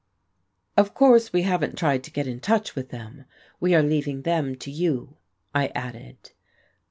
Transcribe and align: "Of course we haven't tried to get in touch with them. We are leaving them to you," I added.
"Of 0.75 0.95
course 0.95 1.31
we 1.31 1.43
haven't 1.43 1.77
tried 1.77 2.03
to 2.05 2.11
get 2.11 2.25
in 2.25 2.39
touch 2.39 2.73
with 2.73 2.89
them. 2.89 3.25
We 3.59 3.75
are 3.75 3.83
leaving 3.83 4.23
them 4.23 4.55
to 4.55 4.71
you," 4.71 5.17
I 5.53 5.67
added. 5.75 6.31